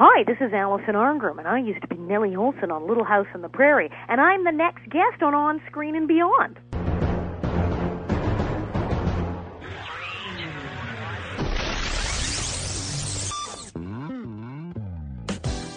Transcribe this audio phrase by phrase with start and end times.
[0.00, 3.26] Hi, this is Allison Arngrim, and I used to be Nellie Oleson on Little House
[3.34, 6.60] on the Prairie, and I'm the next guest on On Screen and Beyond.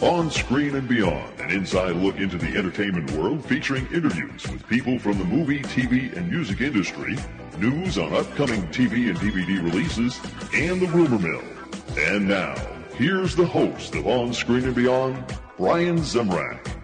[0.03, 4.99] On Screen and Beyond, an inside look into the entertainment world featuring interviews with people
[4.99, 7.17] from the movie, TV, and music industry,
[7.57, 10.19] news on upcoming TV and DVD releases,
[10.53, 11.41] and the rumor mill.
[11.97, 12.53] And now,
[12.95, 16.80] here's the host of On Screen and Beyond, Brian Zemrak.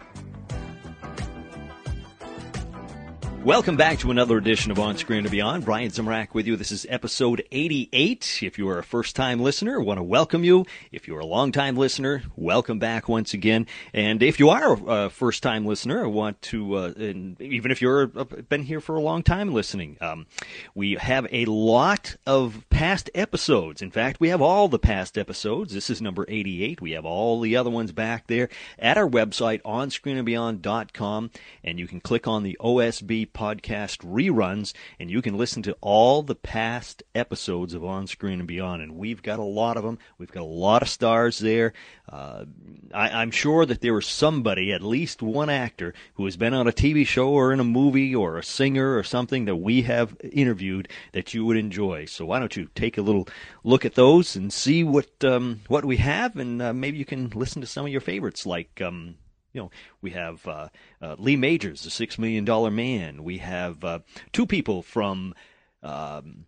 [3.47, 5.63] Welcome back to another edition of On Screen and Beyond.
[5.63, 6.57] Brian Zemrak with you.
[6.57, 8.39] This is episode 88.
[8.43, 10.65] If you are a first time listener, I want to welcome you.
[10.91, 13.65] If you're a long time listener, welcome back once again.
[13.93, 18.11] And if you are a first time listener, I want to, uh, even if you're
[18.17, 20.27] uh, been here for a long time listening, um,
[20.75, 23.81] we have a lot of past episodes.
[23.81, 25.73] In fact, we have all the past episodes.
[25.73, 26.81] This is number 88.
[26.81, 31.31] We have all the other ones back there at our website, onscreenandbeyond.com,
[31.63, 36.23] and you can click on the OSB podcast reruns, and you can listen to all
[36.23, 38.81] the past episodes of On Screen and Beyond.
[38.81, 39.99] And we've got a lot of them.
[40.17, 41.73] We've got a lot of stars there.
[42.11, 42.45] Uh,
[42.93, 46.67] I, am sure that there was somebody, at least one actor, who has been on
[46.67, 50.15] a TV show or in a movie or a singer or something that we have
[50.23, 52.05] interviewed that you would enjoy.
[52.05, 53.27] So why don't you take a little
[53.63, 57.29] look at those and see what um, what we have, and uh, maybe you can
[57.29, 59.15] listen to some of your favorites, like um,
[59.57, 59.71] you know,
[60.03, 60.69] we have uh,
[61.01, 63.23] uh, Lee Majors, the Six Million Dollar Man.
[63.23, 63.99] We have uh,
[64.31, 65.33] two people from
[65.81, 66.45] um,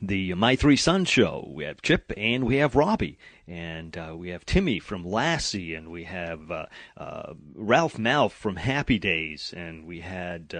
[0.00, 1.50] the My Three Sons show.
[1.54, 5.90] We have Chip and we have Robbie, and uh, we have Timmy from Lassie, and
[5.90, 10.54] we have uh, uh, Ralph Malph from Happy Days, and we had.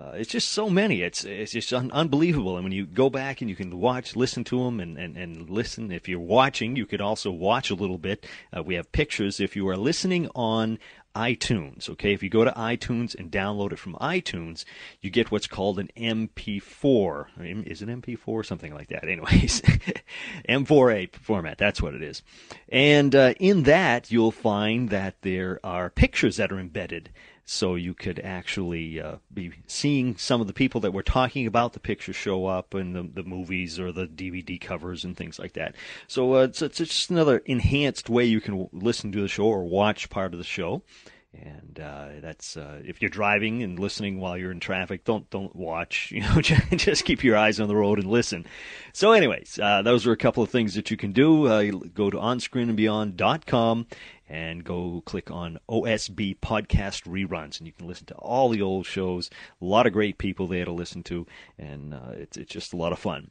[0.00, 1.02] Uh, it's just so many.
[1.02, 2.56] It's it's just un- unbelievable.
[2.56, 5.50] And when you go back and you can watch, listen to them, and, and, and
[5.50, 5.92] listen.
[5.92, 8.26] If you're watching, you could also watch a little bit.
[8.56, 9.40] Uh, we have pictures.
[9.40, 10.78] If you are listening on
[11.14, 14.64] iTunes, okay, if you go to iTunes and download it from iTunes,
[15.02, 17.66] you get what's called an MP4.
[17.66, 18.46] Is it MP4?
[18.46, 19.04] Something like that.
[19.06, 19.60] Anyways,
[20.48, 21.58] M4A format.
[21.58, 22.22] That's what it is.
[22.70, 27.10] And uh, in that, you'll find that there are pictures that are embedded
[27.52, 31.72] so you could actually uh, be seeing some of the people that we're talking about.
[31.72, 35.54] The pictures show up in the, the movies or the DVD covers and things like
[35.54, 35.74] that.
[36.06, 39.64] So uh, it's, it's just another enhanced way you can listen to the show or
[39.64, 40.84] watch part of the show.
[41.32, 45.54] And uh, that's uh, if you're driving and listening while you're in traffic, don't don't
[45.54, 46.12] watch.
[46.20, 48.46] You know, just keep your eyes on the road and listen.
[48.92, 51.46] So, anyways, uh, those are a couple of things that you can do.
[51.46, 53.86] Uh, go to onscreenandbeyond.com
[54.30, 58.86] and go click on OSB podcast reruns, and you can listen to all the old
[58.86, 59.28] shows.
[59.60, 61.26] A lot of great people there to listen to,
[61.58, 63.30] and uh, it's it's just a lot of fun.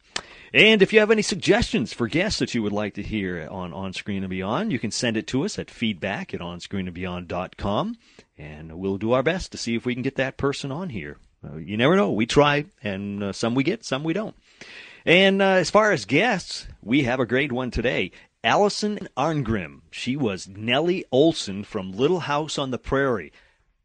[0.54, 3.74] And if you have any suggestions for guests that you would like to hear on
[3.74, 7.98] On Screen and Beyond, you can send it to us at feedback at onscreenandbeyond.com,
[8.38, 11.18] and we'll do our best to see if we can get that person on here.
[11.42, 12.12] Uh, you never know.
[12.12, 14.36] We try, and uh, some we get, some we don't.
[15.06, 18.12] And uh, as far as guests, we have a great one today.
[18.44, 19.81] Allison Arngrim.
[19.91, 23.33] She was Nellie Oleson from Little House on the Prairie.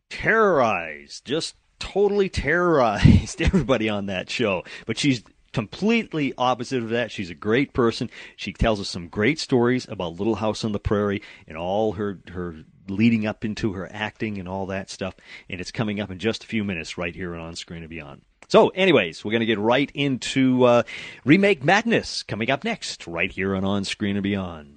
[0.09, 4.63] Terrorized, just totally terrorized everybody on that show.
[4.87, 7.11] But she's completely opposite of that.
[7.11, 8.11] She's a great person.
[8.37, 12.21] She tells us some great stories about Little House on the Prairie and all her
[12.31, 15.17] her leading up into her acting and all that stuff.
[15.49, 18.23] And it's coming up in just a few minutes right here on Screen and Beyond.
[18.49, 20.83] So, anyways, we're going to get right into uh,
[21.25, 24.77] Remake Madness coming up next, right here on On Screen and Beyond.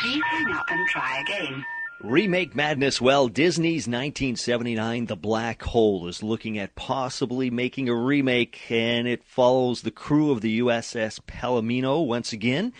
[0.00, 1.64] Please hang up and try again.
[2.02, 3.00] Remake Madness.
[3.00, 9.22] Well, Disney's 1979 The Black Hole is looking at possibly making a remake, and it
[9.22, 12.72] follows the crew of the USS Palomino once again.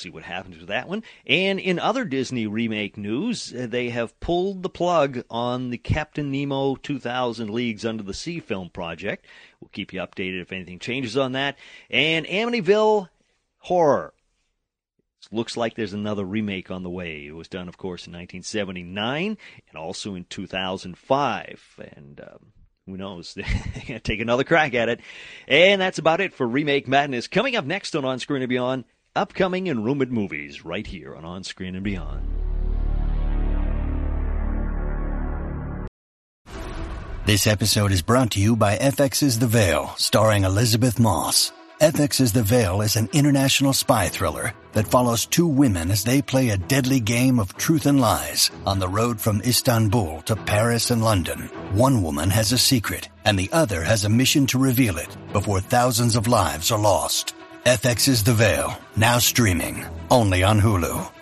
[0.00, 1.02] See what happens with that one.
[1.26, 6.30] And in other Disney remake news, uh, they have pulled the plug on the Captain
[6.30, 9.26] Nemo 2000 Leagues Under the Sea film project.
[9.60, 11.58] We'll keep you updated if anything changes on that.
[11.90, 13.10] And Amityville
[13.58, 14.14] Horror.
[15.30, 17.26] Looks like there's another remake on the way.
[17.26, 19.36] It was done, of course, in 1979
[19.68, 21.80] and also in 2005.
[21.94, 22.52] And um,
[22.86, 23.36] who knows?
[24.02, 25.00] Take another crack at it.
[25.46, 27.28] And that's about it for Remake Madness.
[27.28, 28.84] Coming up next on On Screen and Beyond,
[29.16, 32.26] upcoming and rumored movies right here on On Screen and Beyond.
[37.26, 41.52] This episode is brought to you by FX's The Veil, starring Elisabeth Moss.
[41.80, 46.48] FX's The Veil is an international spy thriller that follows two women as they play
[46.48, 51.04] a deadly game of truth and lies on the road from Istanbul to Paris and
[51.04, 51.48] London.
[51.72, 55.60] One woman has a secret, and the other has a mission to reveal it before
[55.60, 57.34] thousands of lives are lost.
[57.66, 61.12] FX's The Veil, now streaming only on Hulu.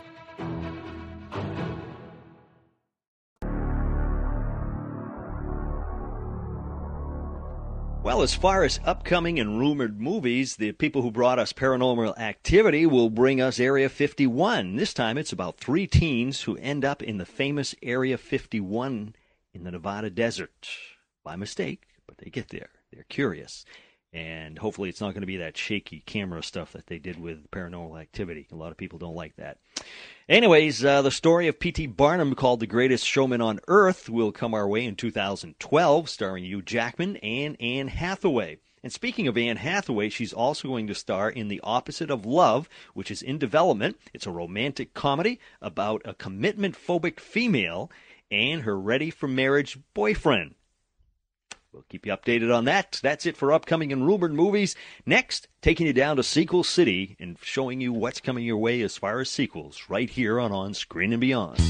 [8.05, 12.87] Well, as far as upcoming and rumored movies, the people who brought us paranormal activity
[12.87, 14.77] will bring us Area 51.
[14.77, 19.17] This time it's about three teens who end up in the famous Area 51
[19.53, 20.69] in the Nevada desert.
[21.25, 22.71] By mistake, but they get there.
[22.93, 23.65] They're curious.
[24.13, 27.51] And hopefully it's not going to be that shaky camera stuff that they did with
[27.51, 28.47] Paranormal Activity.
[28.51, 29.59] A lot of people don't like that.
[30.29, 31.89] Anyways, uh, the story of P.T.
[31.89, 36.63] Barnum, called The Greatest Showman on Earth, will come our way in 2012, starring Hugh
[36.63, 38.59] Jackman and Anne Hathaway.
[38.83, 42.69] And speaking of Anne Hathaway, she's also going to star in The Opposite of Love,
[42.95, 43.99] which is in development.
[44.15, 47.91] It's a romantic comedy about a commitment phobic female
[48.31, 50.55] and her ready for marriage boyfriend.
[51.73, 52.99] We'll keep you updated on that.
[53.03, 54.75] That's it for upcoming and rumored movies.
[55.05, 58.97] Next, taking you down to Sequel City and showing you what's coming your way as
[58.97, 61.61] far as sequels right here on On Screen and Beyond.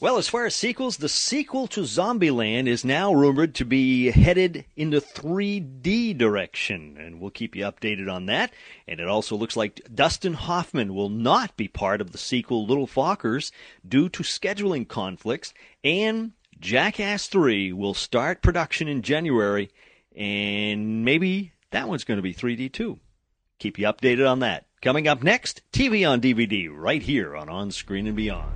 [0.00, 4.64] Well, as far as sequels, the sequel to Zombieland is now rumored to be headed
[4.76, 8.52] in the 3D direction, and we'll keep you updated on that.
[8.86, 12.86] And it also looks like Dustin Hoffman will not be part of the sequel Little
[12.86, 13.50] Fockers
[13.86, 15.52] due to scheduling conflicts,
[15.84, 19.70] and Jackass 3 will start production in January,
[20.14, 23.00] and maybe that one's going to be 3D too.
[23.58, 24.66] Keep you updated on that.
[24.82, 28.52] Coming up next, TV on DVD, right here on On Screen and Beyond.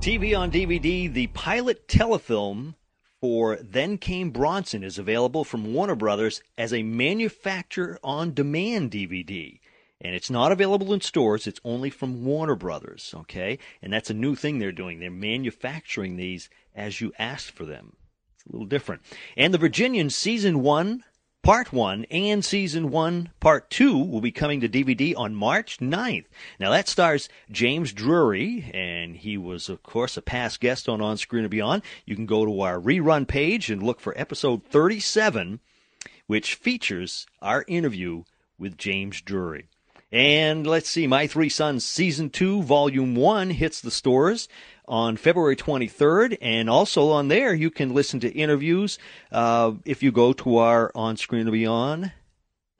[0.00, 2.74] TV on DVD, the pilot telefilm
[3.24, 9.60] for Then Came Bronson is available from Warner Brothers as a manufacturer on demand DVD.
[9.98, 13.58] And it's not available in stores, it's only from Warner Brothers, okay?
[13.80, 15.00] And that's a new thing they're doing.
[15.00, 17.96] They're manufacturing these as you ask for them.
[18.34, 19.00] It's a little different.
[19.38, 21.02] And The Virginian Season 1
[21.44, 26.24] Part 1 and Season 1 Part 2 will be coming to DVD on March 9th.
[26.58, 31.18] Now that stars James Drury, and he was, of course, a past guest on On
[31.18, 31.82] Screen and Beyond.
[32.06, 35.60] You can go to our rerun page and look for episode 37,
[36.26, 38.24] which features our interview
[38.58, 39.68] with James Drury.
[40.14, 44.46] And let's see, My Three Sons Season 2, Volume 1 hits the stores
[44.86, 46.38] on February 23rd.
[46.40, 48.96] And also on there, you can listen to interviews
[49.32, 52.12] uh, if you go to our On Screen Beyond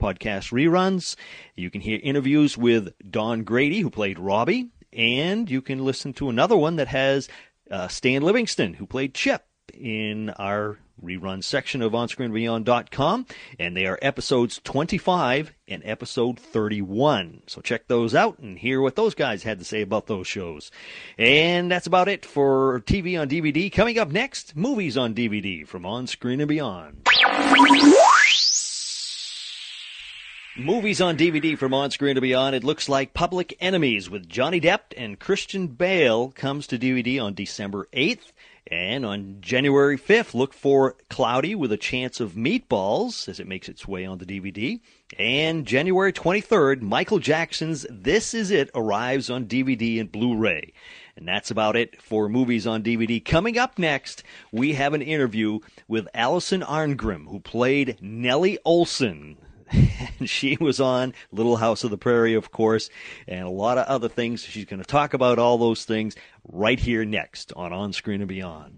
[0.01, 1.17] podcast reruns.
[1.57, 6.29] You can hear interviews with Don Grady, who played Robbie, and you can listen to
[6.29, 7.27] another one that has
[7.69, 9.43] uh, Stan Livingston, who played Chip
[9.73, 13.25] in our rerun section of onscreenbeyond.com,
[13.59, 17.41] and they are episodes 25 and episode 31.
[17.47, 20.71] So check those out and hear what those guys had to say about those shows.
[21.17, 23.71] And that's about it for TV on DVD.
[23.71, 27.07] Coming up next, movies on DVD from On Screen and Beyond.
[30.57, 32.55] Movies on DVD from On Screen and Beyond.
[32.55, 37.33] It looks like Public Enemies with Johnny Depp and Christian Bale comes to DVD on
[37.33, 38.31] December 8th.
[38.71, 43.69] And on January 5th, look for Cloudy with a Chance of Meatballs as it makes
[43.69, 44.79] its way on the DVD.
[45.19, 50.73] And January 23rd, Michael Jackson's This Is It arrives on DVD and Blu ray.
[51.15, 53.23] And that's about it for movies on DVD.
[53.23, 59.37] Coming up next, we have an interview with Allison Arngrim, who played Nellie Oleson.
[60.19, 62.89] and she was on Little House of the Prairie, of course,
[63.27, 64.43] and a lot of other things.
[64.43, 66.15] She's going to talk about all those things
[66.51, 68.73] right here next on On Screen and Beyond.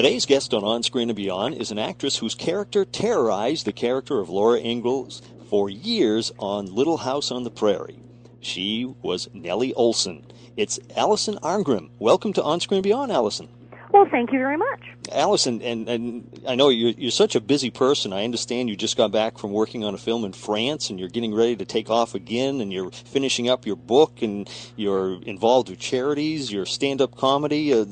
[0.00, 4.18] Today's guest on On Screen and Beyond is an actress whose character terrorized the character
[4.18, 7.98] of Laura Ingalls for years on Little House on the Prairie.
[8.40, 10.22] She was Nellie Oleson.
[10.56, 11.90] It's Allison Arngrim.
[11.98, 13.50] Welcome to On Screen Beyond, Allison.
[13.92, 14.80] Well, thank you very much.
[15.12, 18.12] Allison, and, and I know you're, you're such a busy person.
[18.12, 21.08] I understand you just got back from working on a film in France and you're
[21.08, 25.70] getting ready to take off again and you're finishing up your book and you're involved
[25.70, 27.72] with charities, your stand up comedy.
[27.72, 27.86] Uh,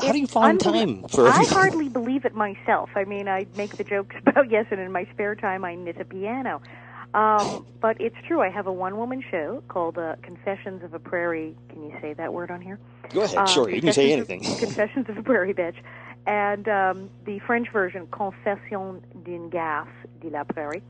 [0.00, 2.90] how do you find time for I hardly believe it myself.
[2.94, 6.00] I mean, I make the jokes about yes, and in my spare time I knit
[6.00, 6.62] a piano.
[7.14, 8.40] Um, but it's true.
[8.40, 11.54] I have a one-woman show called uh, Confessions of a Prairie.
[11.68, 12.78] Can you say that word on here?
[13.12, 13.68] Go ahead, Uh, sure.
[13.70, 14.44] You can say anything.
[14.46, 15.76] of- Confessions of a Prairie Bitch.
[16.26, 19.88] And um, the French version, Confession d'une garce
[20.20, 20.82] de la Prairie.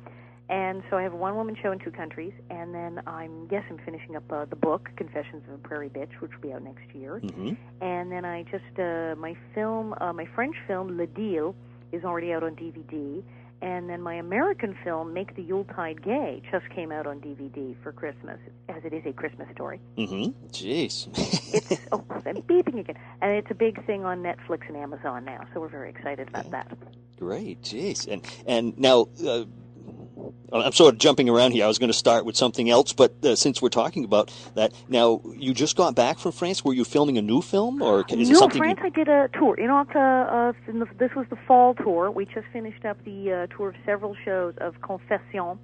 [0.48, 3.78] And so I have a one-woman show in two countries, and then I'm yes, I'm
[3.78, 6.84] finishing up uh, the book Confessions of a Prairie Bitch, which will be out next
[6.94, 7.20] year.
[7.20, 11.54] hmm And then I just uh, my film, uh, my French film Le Deal,
[11.90, 13.22] is already out on DVD,
[13.62, 17.92] And then my American film, Make the Yuletide Gay, just came out on DVD for
[17.92, 19.80] Christmas, as it is a Christmas story.
[19.96, 20.46] Mm-hmm.
[20.48, 21.08] Jeez.
[21.54, 25.44] It's oh, I'm beeping again, and it's a big thing on Netflix and Amazon now.
[25.52, 26.78] So we're very excited about that.
[27.18, 27.60] Great.
[27.60, 28.08] Jeez.
[28.10, 29.08] And and now.
[29.24, 29.44] Uh,
[30.52, 31.64] I'm sort of jumping around here.
[31.64, 34.72] I was going to start with something else, but uh, since we're talking about that,
[34.88, 36.64] now you just got back from France.
[36.64, 38.58] Were you filming a new film, or is no, something?
[38.58, 38.80] France.
[38.82, 38.86] you...
[38.86, 39.58] I did a tour.
[39.58, 42.10] You know, uh, the, this was the fall tour.
[42.10, 45.58] We just finished up the uh, tour of several shows of Confession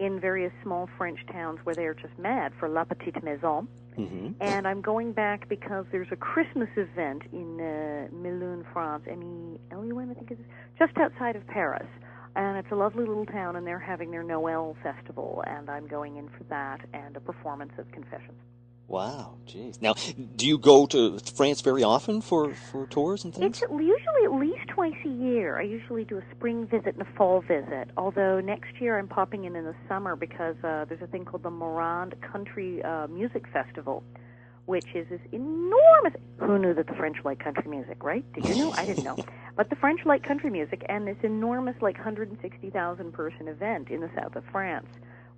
[0.00, 3.68] in various small French towns where they are just mad for La Petite Maison.
[3.98, 4.34] Mhm.
[4.40, 10.14] And I'm going back because there's a Christmas event in uh, Melun, France, M-E-L-U-N, I
[10.14, 10.46] think it is,
[10.78, 11.86] just outside of Paris.
[12.36, 16.16] And it's a lovely little town, and they're having their Noel festival, and I'm going
[16.16, 18.38] in for that and a performance of Confessions.
[18.90, 19.36] Wow.
[19.46, 19.80] Jeez.
[19.80, 19.94] Now,
[20.34, 23.62] do you go to France very often for for tours and things?
[23.62, 25.60] It's usually at least twice a year.
[25.60, 27.90] I usually do a spring visit and a fall visit.
[27.96, 31.44] Although next year I'm popping in in the summer because uh, there's a thing called
[31.44, 34.02] the Mirande Country uh, Music Festival,
[34.66, 36.14] which is this enormous.
[36.38, 38.24] Who knew that the French like country music, right?
[38.32, 38.72] Did you know?
[38.72, 39.16] I didn't know.
[39.56, 44.10] But the French like country music, and this enormous, like 160,000 person event in the
[44.16, 44.86] south of France,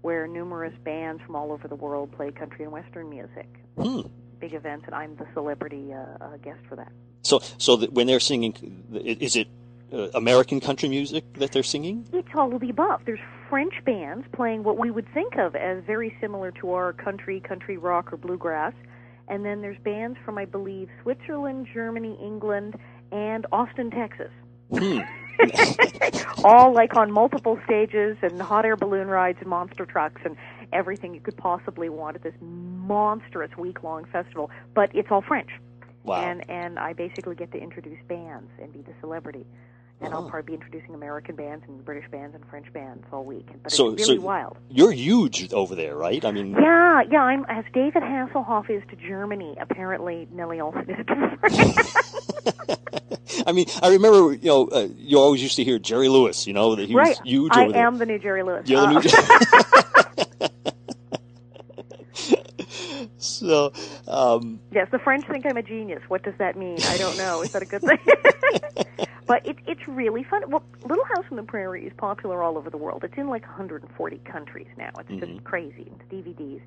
[0.03, 3.49] where numerous bands from all over the world play country and western music.
[3.77, 4.03] Hmm.
[4.41, 6.93] Big event, and I'm the celebrity uh, uh, guest for that.
[7.23, 9.49] So, so that when they're singing, is it
[9.93, 12.07] uh, American country music that they're singing?
[12.13, 13.03] It's all of the above.
[13.05, 17.41] There's French bands playing what we would think of as very similar to our country,
[17.41, 18.73] country rock, or bluegrass.
[19.29, 22.75] And then there's bands from, I believe, Switzerland, Germany, England,
[23.13, 24.31] and Austin, Texas.
[24.77, 25.01] Hmm.
[26.45, 30.37] all like on multiple stages and hot air balloon rides and monster trucks and
[30.73, 34.51] everything you could possibly want at this monstrous week long festival.
[34.75, 35.51] But it's all French.
[36.05, 36.23] Wow.
[36.23, 39.47] And and I basically get to introduce bands and be the celebrity.
[40.03, 40.29] And I'll Oh.
[40.29, 43.47] probably be introducing American bands and British bands and French bands all week.
[43.63, 44.59] But So- it's really so- wild.
[44.69, 46.25] You're huge over there, right?
[46.25, 47.23] I mean, Yeah, yeah.
[47.23, 49.57] I'm as David Hasselhoff is to Germany.
[49.61, 51.97] Apparently, Nellie Oleson is to France.
[53.47, 56.53] I mean, I remember, you know, uh, you always used to hear Jerry Lewis, you
[56.53, 57.09] know, that he right.
[57.11, 57.87] was huge I over there.
[57.87, 58.69] am the new Jerry Lewis.
[58.69, 58.93] You're the Uh,
[60.51, 60.53] new.
[63.19, 63.73] so,
[64.07, 66.03] um, Yes, the French think I'm a genius.
[66.09, 66.79] What does that mean?
[66.89, 67.43] I don't know.
[67.43, 67.99] Is that a good thing?
[69.27, 70.43] But it, it's really fun.
[70.51, 73.05] Well, Little House on the Prairie is popular all over the world.
[73.05, 74.91] It's in like 140 countries now.
[74.99, 75.21] It's Mhm.
[75.35, 75.91] just crazy.
[75.95, 76.61] It's DVDs.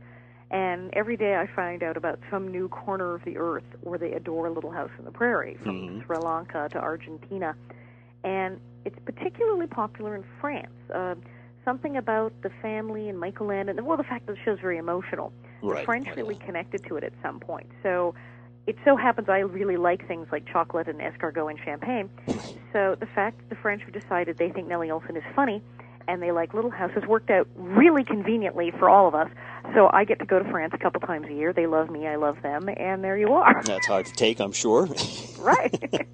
[0.52, 4.14] And every day I find out about some new corner of the earth where they
[4.14, 6.06] adore Little House on the Prairie, from Mhm.
[6.06, 7.56] Sri Lanka to Argentina.
[8.24, 10.72] And it's particularly popular in France.
[10.94, 11.16] Uh,
[11.64, 15.34] something about the family and Michael and well, the fact that the show's very emotional
[15.62, 15.86] the right.
[15.86, 17.68] French right, really connected to it at some point.
[17.82, 18.14] So
[18.68, 22.10] it so happens I really like things like chocolate and escargot and champagne.
[22.74, 25.62] So the fact the French have decided they think Nellie Oleson is funny
[26.08, 29.30] and they like Little House has worked out really conveniently for all of us.
[29.74, 31.54] So I get to go to France a couple times a year.
[31.54, 33.62] They love me, I love them, and there you are.
[33.64, 34.88] That's hard to take, I'm sure.
[35.40, 36.08] right.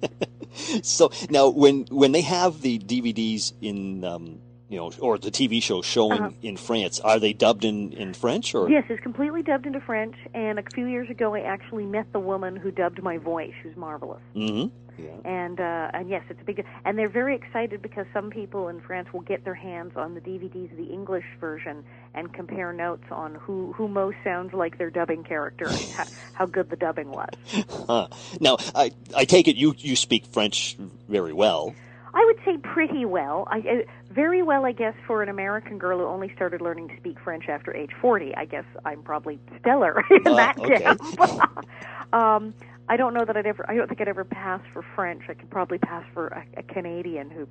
[0.82, 4.40] so now, when when they have the DVDs in, um,
[4.72, 6.30] you know, or the TV show showing Uh-huh.
[6.42, 8.70] in France, are they dubbed in, in French or?
[8.70, 12.20] yes, it's completely dubbed into French, and a few years ago I actually met the
[12.20, 13.52] woman who dubbed my voice.
[13.60, 14.22] She was marvelous.
[14.32, 14.66] hmm
[14.98, 15.10] Yeah.
[15.24, 18.80] and uh, and yes, it's a big and they're very excited because some people in
[18.80, 23.04] France will get their hands on the DVDs of the English version and compare notes
[23.10, 27.10] on who who most sounds like their dubbing character and how, how good the dubbing
[27.10, 27.28] was.
[27.88, 28.08] Huh.
[28.40, 30.76] Now, I I take it you you speak French
[31.08, 31.74] very well.
[32.14, 33.48] I would say pretty well.
[33.50, 33.74] I, uh,
[34.10, 37.48] very well, I guess, for an American girl who only started learning to speak French
[37.48, 38.34] after age 40.
[38.36, 40.78] I guess I'm probably stellar in Ah, that okay.
[40.78, 41.02] camp.
[42.12, 42.54] um,
[42.88, 43.64] I don't know that I'd ever.
[43.70, 45.22] I don't think I'd ever pass for French.
[45.28, 47.48] I could probably pass for a, a Canadian who.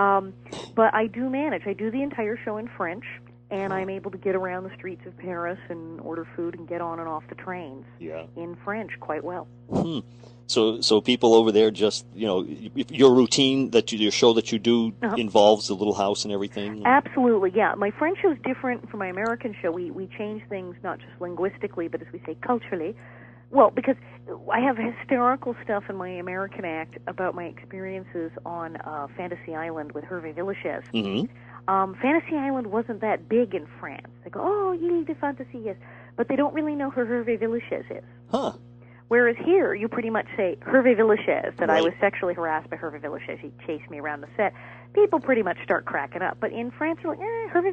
[0.00, 0.34] Um,
[0.74, 1.62] but I do manage.
[1.66, 3.04] I do the entire show in French,
[3.50, 6.80] and I'm able to get around the streets of Paris and order food and get
[6.80, 8.24] on and off the trains Yeah.
[8.36, 9.46] in French quite well.
[9.72, 10.00] Hmm.
[10.48, 12.46] So so people over there just you know
[12.88, 15.16] your routine that you your show that you do Uh-huh.
[15.16, 16.82] involves the little house and everything.
[16.86, 17.74] Absolutely, yeah.
[17.76, 19.70] My French show is different from my American show.
[19.72, 22.94] We we change things not just linguistically, but as we say, culturally.
[23.50, 23.96] Well, because
[24.52, 29.92] I have hysterical stuff in my American act about my experiences on uh, Fantasy Island
[29.92, 30.86] with Hervé Villechaize.
[30.92, 31.26] hmm
[31.68, 34.06] Um, Fantasy Island wasn't that big in France.
[34.24, 35.76] They go, oh, Ile de Fantasy, yes.
[36.16, 38.04] But they don't really know who Hervé Villechaize is.
[38.30, 38.52] Huh.
[39.08, 43.00] Whereas here, you pretty much say Hervé Villechaize, that I was sexually harassed by Hervé
[43.00, 43.38] Villechaize.
[43.38, 44.52] He chased me around the set.
[44.94, 46.38] People pretty much start cracking up.
[46.40, 47.72] But in France, you're like, eh, Hervé.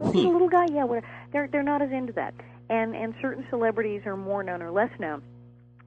[0.00, 0.84] Oh, he's a little guy, yeah.
[0.84, 1.06] Whatever.
[1.32, 2.34] They're they're not as into that.
[2.70, 5.22] And and certain celebrities are more known or less known.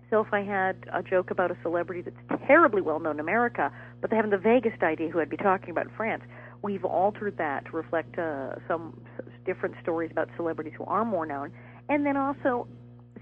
[0.10, 3.72] So if I had a joke about a celebrity that's terribly well known in America,
[4.02, 6.24] but they haven't the vaguest idea who I'd be talking about in France,
[6.62, 11.26] we've altered that to reflect uh, some s- different stories about celebrities who are more
[11.26, 11.52] known.
[11.90, 12.68] And then also,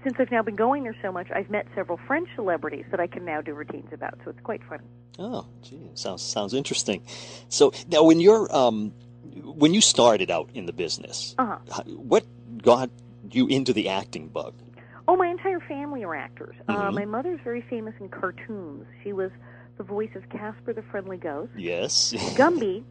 [0.04, 3.06] since I've now been going there so much, I've met several French celebrities that I
[3.06, 4.18] can now do routines about.
[4.24, 4.80] So it's quite fun.
[5.18, 7.02] Oh, gee, sounds sounds interesting.
[7.48, 8.92] So now, when you're um,
[9.44, 11.58] when you started out in the business, Uh-huh.
[11.86, 12.24] what
[12.62, 12.90] got
[13.30, 14.54] you into the acting bug?
[15.08, 16.54] Oh, my entire family are actors.
[16.68, 16.94] Uh, Mhm.
[16.94, 18.86] my mother's very famous in cartoons.
[19.02, 19.30] She was
[19.76, 22.12] the voice of Casper the Friendly Ghost, Yes.
[22.36, 22.84] Gumby,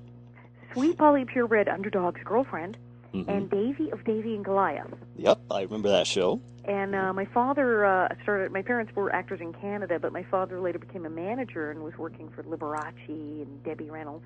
[0.73, 2.77] Sweet Polly Purebred Underdog's girlfriend,
[3.13, 3.27] Mhm.
[3.27, 4.93] and Davy of Davy and Goliath.
[5.17, 6.39] Yep, I remember that show.
[6.65, 8.51] And uh, my father uh, started.
[8.51, 11.97] My parents were actors in Canada, but my father later became a manager and was
[11.97, 14.25] working for Liberace and Debbie Reynolds.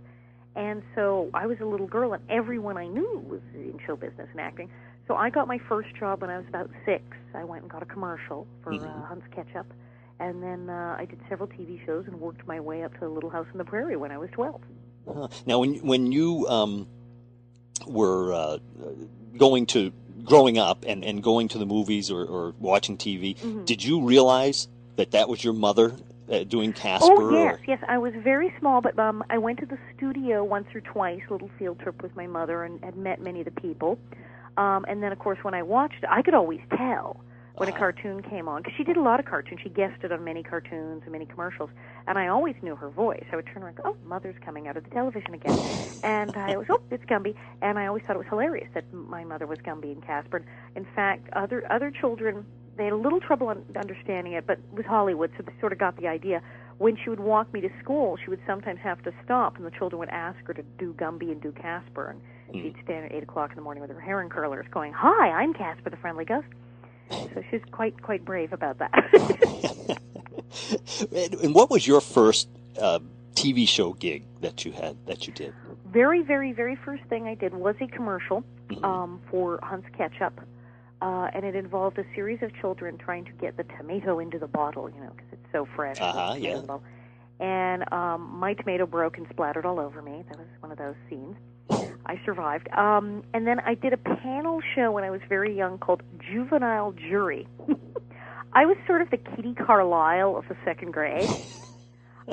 [0.56, 4.28] And so I was a little girl, and everyone I knew was in show business
[4.32, 4.70] and acting.
[5.08, 7.04] So I got my first job when I was about six.
[7.34, 8.84] I went and got a commercial for Mhm.
[8.84, 9.68] uh, Hunt's Ketchup,
[10.20, 13.10] and then uh, I did several TV shows and worked my way up to the
[13.10, 14.62] Little House on the Prairie when I was twelve.
[15.46, 16.88] Now, when when you um,
[17.88, 18.58] were uh,
[19.38, 19.92] going to
[20.24, 23.66] growing up and, and going to the movies or, or watching TV, Mhm.
[23.66, 25.96] did you realize that that was your mother
[26.32, 27.12] uh, doing Casper?
[27.12, 27.80] Oh yes, or- yes.
[27.88, 31.50] I was very small, but um, I went to the studio once or twice, little
[31.60, 34.00] field trip with my mother, and had met many of the people.
[34.56, 37.20] Um, and then, of course, when I watched, I could always tell
[37.56, 39.62] when a cartoon came on because she did a lot of cartoons.
[39.62, 41.70] She guested on many cartoons and many commercials,
[42.08, 43.26] and I always knew her voice.
[43.32, 45.60] I would turn around, and go, "Oh, Mother's coming out of the television again,"
[46.02, 49.24] and I was, "Oh, it's Gumby," and I always thought it was hilarious that my
[49.24, 50.44] mother was Gumby and Casper.
[50.76, 52.46] In fact, other other children
[52.76, 55.72] they had a little trouble un- understanding it, but it was Hollywood, so they sort
[55.74, 56.42] of got the idea.
[56.80, 59.72] When she would walk me to school, she would sometimes have to stop, and the
[59.72, 62.62] children would ask her to do Gumby and do Casper, and hmm.
[62.62, 65.30] she'd stand at eight o'clock in the morning with her hair in curlers, going, "Hi,
[65.30, 66.48] I'm Casper the Friendly Ghost."
[67.10, 68.94] So she's quite quite brave about that.
[71.16, 72.48] and and what was your first
[72.80, 73.00] uh,
[73.36, 75.54] TV show gig that you had that you did?
[75.86, 78.84] very, very, very first thing I did was a commercial Mhm.
[78.84, 80.42] um, for Hunt's Ketchup,
[81.02, 84.48] uh, and it involved a series of children trying to get the tomato into the
[84.48, 85.98] bottle, you know, because it's so fresh.
[86.02, 86.60] Uh-huh, yeah.
[86.62, 86.84] bottle.
[87.40, 90.24] And um, my tomato broke and splattered all over me.
[90.30, 91.36] That was one of those scenes.
[92.06, 92.70] I survived.
[92.70, 96.92] Um, and then I did a panel show when I was very young called Juvenile
[96.94, 97.48] Jury.
[98.54, 101.30] I was sort of the Kitty Carlisle of the second grade.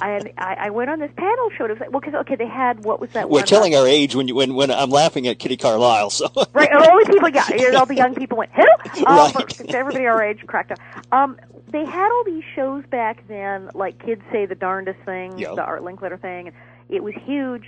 [0.03, 1.65] And I, I went on this panel show.
[1.65, 3.29] And it was like, well, because okay, they had what was that?
[3.29, 6.11] We're telling our age when you when when I'm laughing at Kitty Carlisle.
[6.11, 8.63] So Right, and all the people, yeah, all the young people went, who?
[9.05, 9.75] Um, Right.
[9.75, 10.79] everybody our age cracked up.
[11.11, 11.39] Um,
[11.73, 15.55] they had all these shows back then, like Kids Say the Darndest Thing, Yeah.
[15.57, 16.57] the Art Linkletter thing, and
[16.91, 17.65] it was huge,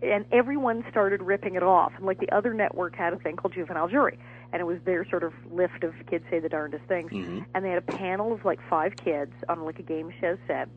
[0.00, 1.92] and everyone started ripping it off.
[1.96, 4.18] And like the other network had a thing called Juvenile Jury,
[4.52, 7.10] and it was their sort of lift of Kids Say the Darndest Things.
[7.10, 7.44] Mhm.
[7.54, 10.68] And they had a panel of like five kids on like a game show set,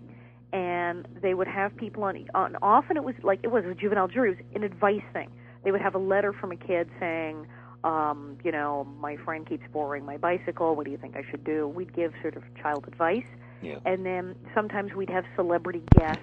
[0.51, 2.27] and they would have people on.
[2.34, 4.32] on often it was like it was a juvenile jury.
[4.32, 5.29] It was an advice thing.
[5.63, 7.47] They would have a letter from a kid saying,
[7.84, 10.75] um, you know, my friend keeps borrowing my bicycle.
[10.75, 11.67] What do you think I should do?
[11.67, 13.23] We'd give sort of child advice,
[13.62, 13.77] yeah.
[13.86, 16.21] and then sometimes we'd have celebrity guests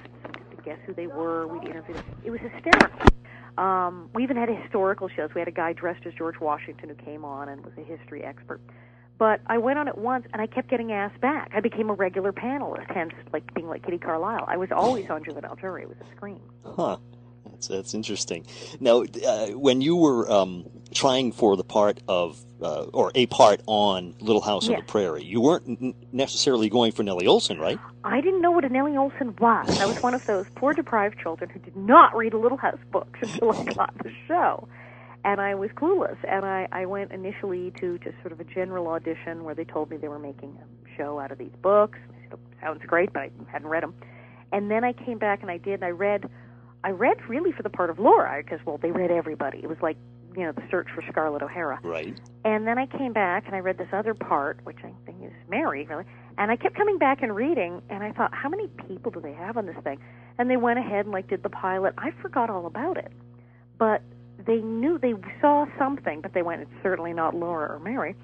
[0.61, 1.47] to guess who they were.
[1.47, 2.05] We'd interview them.
[2.25, 3.01] It was hysterical.
[3.59, 5.31] Um, we even had historical shows.
[5.35, 8.23] We had a guy dressed as George Washington who came on and was a history
[8.23, 8.61] expert.
[9.19, 11.51] But I went on it once, and I kept getting asked back.
[11.55, 14.47] I became a regular panelist, hence like being like Kitty Carlisle.
[14.49, 15.83] I was always on Juvenile Jury.
[15.83, 16.41] It was a scream.
[16.65, 16.97] Huh.
[17.61, 18.47] That's that's interesting.
[18.81, 23.61] Now, uh, when you were um, trying for the part of uh, or a part
[23.67, 27.79] on Little House on the Prairie, you weren't n- necessarily going for Nellie Oleson, right?
[28.03, 29.79] I didn't know what a Nellie Oleson was.
[29.79, 32.79] I was one of those poor deprived children who did not read a Little House
[32.91, 34.67] books until I got the show.
[35.23, 36.17] And I was clueless.
[36.27, 39.91] And I, I went initially to just sort of a general audition where they told
[39.91, 41.99] me they were making a show out of these books.
[42.09, 43.93] I said, "Oh, sounds great, but I hadn't read them.
[44.51, 46.25] And then I came back and I did, and I read,
[46.83, 49.59] I read really for the part of Laura, because, well, they read everybody.
[49.63, 49.97] It was like,
[50.37, 51.81] you know, the search for Scarlett O'Hara.
[51.83, 52.19] Right.
[52.45, 55.33] And then I came back and I read this other part, which I think is
[55.49, 56.05] Mary, really.
[56.39, 59.33] And I kept coming back and reading, and I thought, how many people do they
[59.33, 59.99] have on this thing?
[60.39, 61.95] And they went ahead and like did the pilot.
[61.99, 63.13] I forgot all about it,
[63.77, 64.03] but
[64.47, 68.15] they knew they saw something, but they went, it's certainly not Laura or Mary.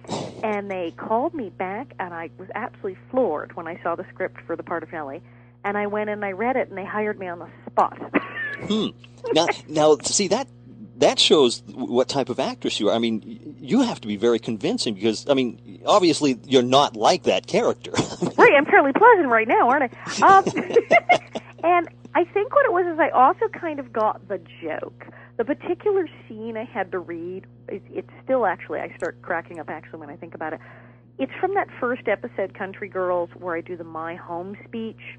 [0.43, 4.41] And they called me back, and I was absolutely floored when I saw the script
[4.47, 5.23] for the part of Nellie.
[5.65, 7.99] And I went and I read it, and they hired me on the spot.
[8.65, 8.89] Hmm.
[9.33, 10.49] Now, now, see that
[10.99, 12.95] that shows what type of actress you are.
[12.95, 17.25] I mean, you have to be very convincing because, I mean, obviously you're not like
[17.25, 17.91] that character.
[18.37, 20.27] right, I'm fairly pleasant right now, aren't I?
[20.27, 20.45] Um,
[21.65, 25.07] and I think what it was is I also kind of got the joke.
[25.37, 29.69] The particular scene I had to read, it, it's still actually, I start cracking up
[29.69, 30.61] actually when I think about it.
[31.19, 35.19] It's from that first episode, Country Girls, where I do the My Home speech.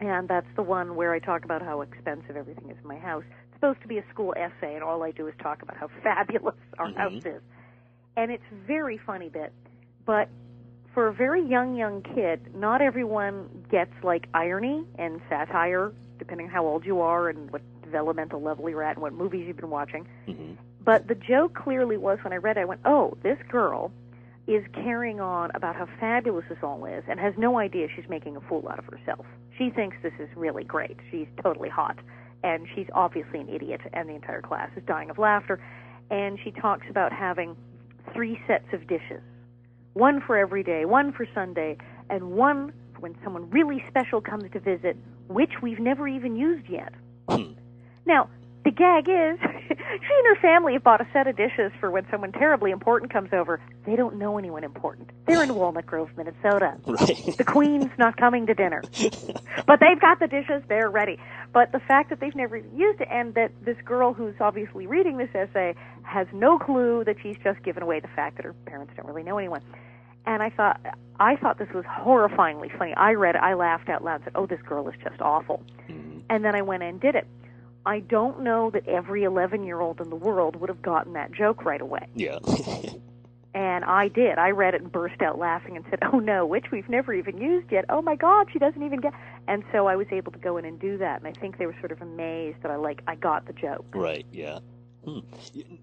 [0.00, 3.24] And that's the one where I talk about how expensive everything is in my house.
[3.44, 5.88] It's supposed to be a school essay, and all I do is talk about how
[6.02, 6.96] fabulous our Mhm.
[6.96, 7.42] house is.
[8.16, 9.52] And it's very funny bit,
[10.04, 10.28] but
[10.94, 16.52] for a very young, young kid, not everyone gets like irony and satire, depending on
[16.52, 19.68] how old you are and what developmental level you're at and what movies you've been
[19.70, 20.06] watching.
[20.26, 23.92] hmm But the joke clearly was when I read it, I went, oh, this girl
[24.46, 28.36] is carrying on about how fabulous this all is and has no idea she's making
[28.36, 29.26] a fool out of herself.
[29.58, 30.96] She thinks this is really great.
[31.10, 31.98] She's totally hot.
[32.44, 35.58] And she's obviously an idiot, and the entire class is dying of laughter.
[36.10, 37.56] And she talks about having
[38.14, 39.22] three sets of dishes
[39.94, 41.78] one for every day, one for Sunday,
[42.10, 44.96] and one for when someone really special comes to visit,
[45.28, 46.92] which we've never even used yet.
[47.28, 47.52] Hmm.
[48.04, 48.28] Now,
[48.66, 52.04] the gag is, she and her family have bought a set of dishes for when
[52.10, 53.60] someone terribly important comes over.
[53.86, 55.10] They don't know anyone important.
[55.26, 56.74] They're in Walnut Grove, Minnesota.
[56.86, 57.36] Right.
[57.38, 58.82] The Queen's not coming to dinner.
[59.66, 61.18] But they've got the dishes, they're ready.
[61.52, 64.86] But the fact that they've never even used it, and that this girl who's obviously
[64.88, 68.54] reading this essay has no clue that she's just given away the fact that her
[68.66, 69.60] parents don't really know anyone.
[70.26, 70.80] And I thought,
[71.20, 72.94] I thought this was horrifyingly funny.
[72.96, 75.62] I read it, I laughed out loud, and said, "Oh, this girl is just awful."
[75.88, 76.22] Mhm.
[76.28, 77.26] And then I went and did it.
[77.86, 81.32] I don't know that every 11 year old in the world would have gotten that
[81.32, 82.06] joke right away.
[82.14, 82.38] Yeah.
[83.54, 84.36] And I did.
[84.36, 87.38] I read it and burst out laughing and said, "Oh no, which we've never even
[87.38, 87.86] used yet.
[87.88, 89.14] Oh my God, she doesn't even get."
[89.48, 91.64] And so I was able to go in and do that, and I think they
[91.64, 93.86] were sort of amazed that I like I got the joke.
[93.94, 94.26] Right.
[94.30, 94.58] Yeah.
[95.06, 95.20] Hmm.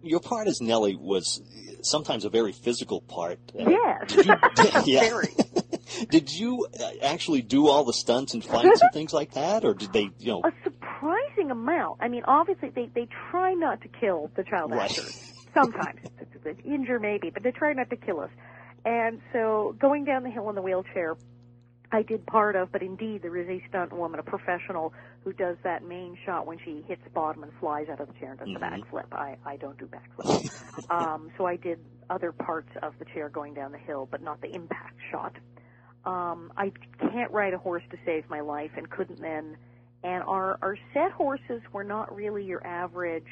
[0.01, 1.41] Your part as Nellie was
[1.81, 3.39] sometimes a very physical part.
[3.57, 4.35] Uh, Yes, Did you,
[4.85, 4.99] yeah.
[5.01, 5.29] very.
[6.09, 9.73] Did you uh, actually do all the stunts and fights and things like that, or
[9.73, 10.41] did they, you know?
[10.43, 11.99] A surprising amount.
[12.01, 14.89] I mean, obviously they they try not to kill the child Right.
[14.89, 15.31] actors.
[15.53, 15.99] Sometimes
[16.65, 18.29] injure maybe, but they try not to kill us.
[18.85, 21.15] And so going down the hill in the wheelchair,
[21.93, 25.57] I did part of, but indeed there is a stunt woman, a professional, who does
[25.63, 28.49] that main shot when she hits bottom and flies out of the chair and does
[28.53, 28.59] the Mhm.
[28.59, 29.13] backflip.
[29.13, 30.37] I I don't do backflips.
[30.89, 31.79] um, so I did
[32.09, 35.37] other parts of the chair going down the hill, but not the impact shot.
[36.05, 39.57] Um, I can't ride a horse to save my life, and couldn't then.
[40.03, 43.27] And our our set horses were not really your average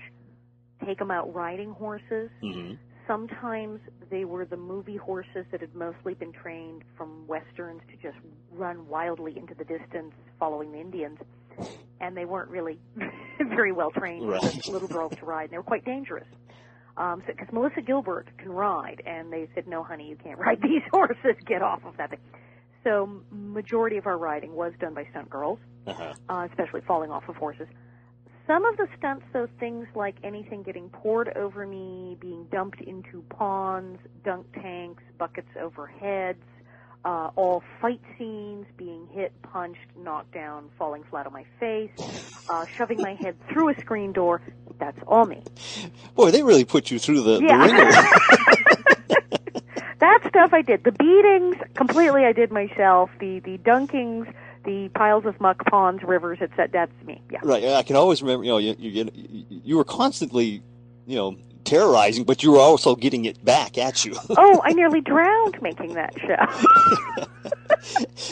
[0.85, 2.31] take 'em out riding horses.
[2.41, 2.73] hmm
[3.07, 8.17] Sometimes they were the movie horses that had mostly been trained from westerns to just
[8.51, 11.17] run wildly into the distance following the Indians.
[11.99, 12.77] And they weren't really
[13.39, 14.23] very well trained
[14.65, 15.45] for little girls to ride.
[15.45, 16.27] And they were quite dangerous.
[16.97, 20.81] Um, because Melissa Gilbert can ride, and they said, "No, honey, you can't ride these
[20.91, 21.35] horses.
[21.45, 22.19] Get off of that thing."
[22.83, 26.13] So, majority of our riding was done by stunt girls Uh-huh.
[26.29, 27.67] uh, especially falling off of horses.
[28.47, 33.21] Some of the stunts, though, things like anything getting poured over me, being dumped into
[33.29, 36.43] ponds, dunk tanks, buckets over heads,
[37.05, 41.91] uh, all fight scenes, being hit, punched, knocked down, falling flat on my face,
[42.49, 44.41] uh, shoving my head through a screen door.
[44.79, 45.43] That's all me.
[46.15, 47.65] Boy, they really put you through the, the Yeah.
[47.65, 47.91] wringer.
[49.99, 50.83] that stuff I did.
[50.83, 53.09] The beatings, completely I did myself.
[53.19, 54.31] The the dunkings,
[54.63, 56.69] the piles of muck, ponds, rivers, etc.
[56.71, 57.21] That's me.
[57.31, 57.39] Yeah.
[57.43, 57.63] right.
[57.63, 58.43] I can always remember.
[58.43, 59.11] You know, you, you,
[59.49, 60.61] you, were constantly,
[61.05, 64.15] you know, terrorizing, but you were also getting it back at you.
[64.37, 67.25] Oh, I nearly drowned making that show.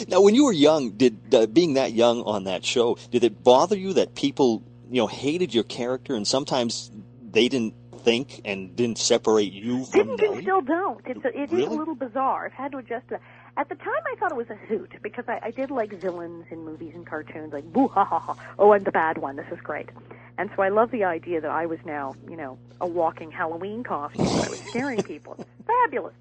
[0.08, 3.42] now, when you were young, did uh, being that young on that show, did it
[3.44, 6.90] bother you that people, you know, hated your character and sometimes
[7.30, 11.00] they didn't think and didn't separate you from Didn't and still don't.
[11.06, 11.66] It's a, it is Really?
[11.66, 12.46] a little bizarre.
[12.46, 13.22] I've had to adjust to that.
[13.60, 16.46] At the time, I thought it was a hoot because I, I did like villains
[16.50, 18.34] in movies and cartoons, like boo ha ha ha.
[18.58, 19.36] Oh, I'm the bad one.
[19.36, 19.90] This is great.
[20.38, 23.84] And so I love the idea that I was now, you know, a walking Halloween
[23.84, 24.40] costume.
[24.40, 25.36] I was scaring people.
[25.38, 26.14] It's fabulous.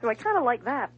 [0.00, 0.90] So I kind of like that.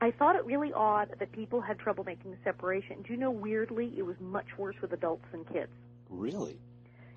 [0.00, 3.02] I thought it really odd that people had trouble making the separation.
[3.02, 5.70] Do you know, weirdly, it was much worse with adults than kids.
[6.08, 6.56] Really?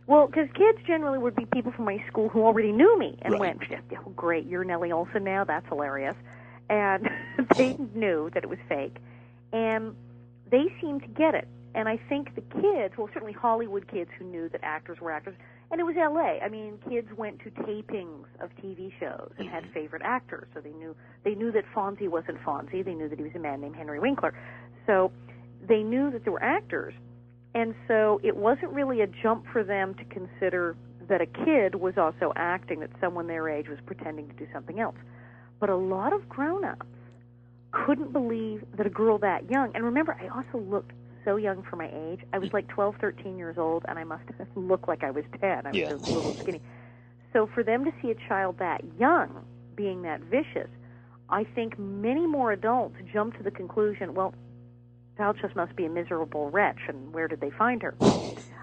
[0.07, 3.35] Well, because kids generally would be people from my school who already knew me and
[3.35, 3.39] Right.
[3.39, 3.61] went,
[4.05, 5.45] "Oh, great, you're Nellie Oleson now.
[5.45, 6.17] That's hilarious,"
[6.69, 7.09] and
[7.57, 8.97] they knew that it was fake,
[9.51, 9.95] and
[10.49, 11.47] they seemed to get it.
[11.75, 15.35] And I think the kids, well, certainly Hollywood kids who knew that actors were actors,
[15.71, 16.39] and it was L.A.
[16.43, 19.73] I mean, kids went to tapings of TV shows and had mm-hmm.
[19.73, 22.85] favorite actors, so they knew they knew that Fonzie wasn't Fonzie.
[22.85, 24.35] They knew that he was a man named Henry Winkler,
[24.85, 25.11] so
[25.67, 26.93] they knew that there were actors.
[27.55, 30.75] And so it wasn't really a jump for them to consider
[31.07, 34.79] that a kid was also acting, that someone their age was pretending to do something
[34.79, 34.95] else.
[35.63, 36.85] But a lot of grown ups
[37.71, 40.91] couldn't believe that a girl that young, and remember, I also looked
[41.23, 42.19] so young for my age.
[42.33, 42.53] I was mm.
[42.55, 45.65] like 12, 13 years old, and I must have looked like I was 10.
[45.65, 45.93] I was Yeah.
[45.93, 46.59] a little skinny.
[47.31, 50.67] So for them to see a child that young being that vicious,
[51.29, 54.33] I think many more adults jump to the conclusion, well,
[55.41, 57.95] just must be a miserable wretch, and where did they find her?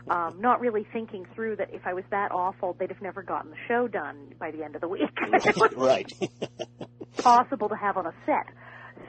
[0.08, 3.50] Um, not really thinking through that if I was that awful, they'd have never gotten
[3.50, 5.10] the show done by the end of the week.
[5.76, 6.10] right.
[7.18, 8.52] possible to have on a set.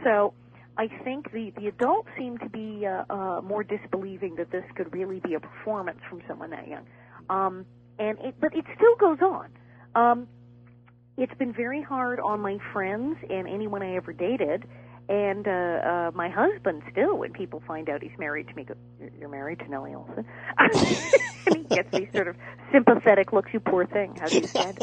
[0.03, 0.33] So
[0.77, 4.93] I think the, the adults seem to be uh, uh, more disbelieving that this could
[4.93, 6.85] really be a performance from someone that young.
[7.29, 7.65] Um,
[7.99, 9.49] and it, but it still goes on.
[9.95, 10.27] Um,
[11.17, 14.65] it's been very hard on my friends and anyone I ever dated,
[15.11, 17.17] and uh, uh, my husband still.
[17.17, 20.25] When people find out he's married to me, go, "You're- "You're married to Nellie Oleson,"
[20.57, 22.35] and he gets these sort of
[22.71, 23.53] sympathetic looks.
[23.53, 24.79] You poor thing, as you said.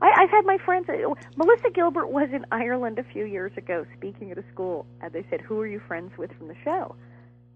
[0.00, 0.88] I, I've had my friends.
[0.88, 0.94] uh,
[1.36, 5.24] Melissa Gilbert was in Ireland a few years ago speaking at a school, and they
[5.30, 6.94] said, "Who are you friends with from the show?"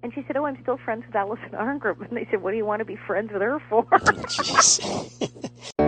[0.02, 2.56] And she said, "Oh, I'm still friends with Allison Arngrim." And they said, "What do
[2.56, 3.84] you want to be friends with her for?"
[4.34, 5.87] Jeez.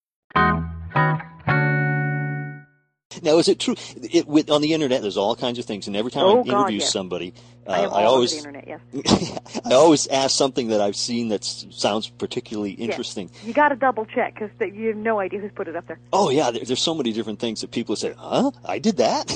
[3.23, 3.75] Now, is it true?
[4.01, 6.43] It, with, on the internet, there's all kinds of things, and every time Oh, I
[6.43, 6.91] God, interview yes.
[6.91, 7.33] somebody,
[7.67, 8.65] uh, I I always internet.
[8.67, 9.39] Yes.
[9.65, 13.29] I always ask something that I've seen that sounds particularly interesting.
[13.33, 13.43] Yes.
[13.45, 15.99] You got to double check because you have no idea who's put it up there.
[16.11, 18.51] Oh yeah, there, there's so many different things that people say, "Huh?
[18.65, 19.31] I did that."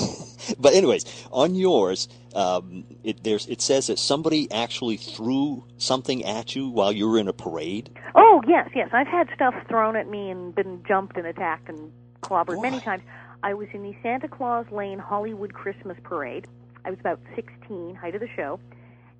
[0.58, 6.56] but anyways, on yours, um, it there's it says that somebody actually threw something at
[6.56, 7.90] you while you were in a parade.
[8.16, 8.90] Oh yes, yes.
[8.92, 13.02] I've had stuff thrown at me and been jumped and attacked and clobbered many times.
[13.42, 16.46] I was in the Santa Claus Lane Hollywood Christmas Parade.
[16.84, 18.60] I was about 16, height of the show,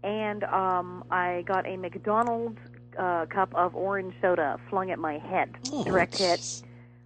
[0.02, 2.58] and um, I got a McDonald's
[2.98, 6.40] uh, cup of orange soda flung at my head, Oh, direct hit,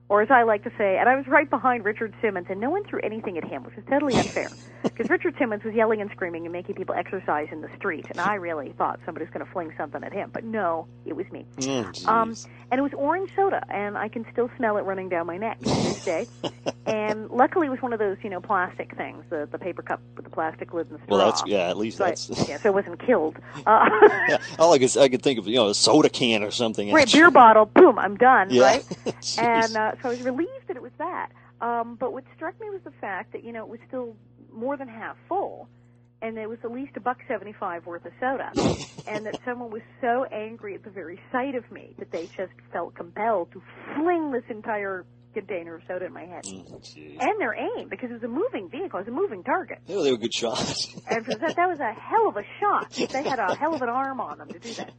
[0.08, 2.70] or as I like to say, and I was right behind Richard Simmons, and no
[2.70, 4.50] one threw anything at him, which is totally unfair.
[4.82, 8.20] Because Richard Simmons was yelling and screaming and making people exercise in the street, and
[8.20, 11.26] I really thought somebody was going to fling something at him, but no, it was
[11.30, 11.44] me.
[11.66, 12.34] Oh, Um,
[12.70, 15.58] and it was orange soda, and I can still smell it running down my neck
[15.60, 16.26] to this day.
[16.86, 20.00] and luckily, it was one of those, you know, plastic things, the the paper cup
[20.16, 21.16] with the plastic lid and straw.
[21.18, 21.68] well, that's yeah.
[21.68, 23.36] At least that's yeah, so it wasn't killed.
[23.66, 23.88] Uh,
[24.28, 24.38] yeah.
[24.58, 26.90] All I could I could think of, you know, a soda can or something.
[26.92, 28.62] right, beer bottle, boom, I'm done, Yeah.
[28.62, 28.84] right?
[29.38, 31.28] And uh, so I was relieved that it was that.
[31.60, 34.16] Um, but what struck me was the fact that you know it was still
[34.52, 35.68] more than half full,
[36.22, 38.50] and it was at least a buck seventy-five worth of soda,
[39.06, 42.52] and that someone was so angry at the very sight of me that they just
[42.72, 43.62] felt compelled to
[43.96, 46.42] fling this entire container of soda in my head.
[46.44, 47.20] Mm.
[47.20, 49.78] And their aim, because it was a moving vehicle, it was a moving target.
[49.86, 50.92] Yeah, they were good shots.
[51.08, 52.90] And for that, that was a hell of a shot.
[52.90, 54.92] They had a hell of an arm on them to do that.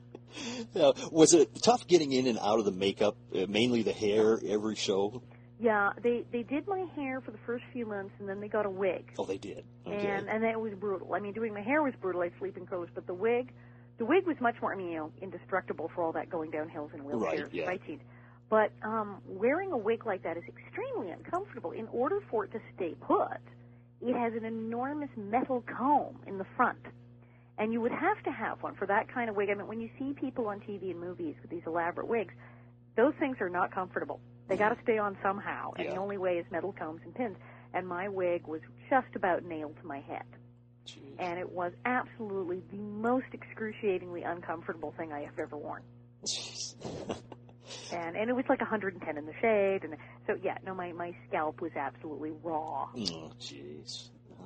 [0.74, 4.40] Now, was it tough getting in and out of the makeup, uh, mainly the hair,
[4.48, 5.22] every show?
[5.62, 8.66] Yeah, they they did my hair for the first few months, and then they got
[8.66, 9.12] a wig.
[9.20, 9.64] Oh, they did.
[9.86, 9.96] Okay.
[9.96, 11.14] and and that was brutal.
[11.14, 12.22] I mean, doing my hair was brutal.
[12.22, 13.54] I sleep in clothes, but the wig,
[14.00, 14.74] the wig was much more.
[14.74, 17.96] I mean, you know, indestructible for all that going down hills and wheelchairs, Right, yeah.
[18.50, 21.72] But um, wearing a wig like that is extremely uncomfortable.
[21.72, 23.38] In order for it to stay put,
[24.02, 26.80] it has an enormous metal comb in the front.
[27.60, 29.50] And you would have to have one for that kind of wig.
[29.52, 32.34] I mean, when you see people on TV and movies with these elaborate wigs,
[32.98, 34.20] those things are not comfortable.
[34.48, 35.94] They got to stay on somehow, and Yeah.
[35.96, 37.38] the only way is metal combs and pins.
[37.74, 40.26] And my wig was just about nailed to my head
[40.86, 41.16] Jeez.
[41.20, 45.84] and it was absolutely the most excruciatingly uncomfortable thing I have ever worn.
[47.94, 49.96] And and it was like 110 in the shade, and
[50.28, 52.88] so yeah, no, my my scalp was absolutely raw.
[52.94, 54.10] Oh, jeez.
[54.40, 54.44] Uh,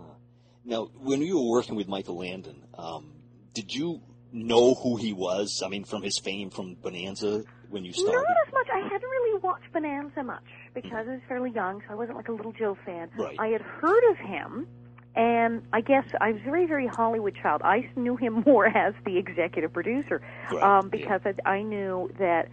[0.64, 3.14] now, when you were working with Michael Landon, um,
[3.54, 5.62] did you know who he was?
[5.66, 8.14] I mean, from his fame from Bonanza when you started?
[8.14, 8.68] Not as much.
[8.74, 9.10] I hadn't
[9.46, 12.78] watched Bonanza much because I was fairly young, so I wasn't like a little Joe
[12.86, 13.10] fan.
[13.18, 13.36] Right.
[13.40, 14.68] I had heard of him,
[15.16, 17.62] and I guess I was a very very Hollywood child.
[17.64, 20.98] I knew him more as the executive producer Right, um, yeah.
[21.00, 22.50] because I, I knew that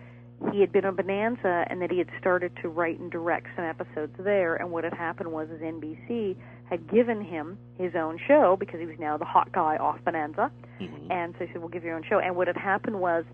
[0.53, 3.65] he had been on Bonanza and that he had started to write and direct some
[3.65, 4.57] episodes there.
[4.57, 6.35] And what had happened was, is NBC
[6.69, 10.51] had given him his own show because he was now the hot guy off Bonanza,
[10.81, 11.11] Mhm.
[11.11, 13.25] and so he said, "We'll give you your own show." And what had happened was.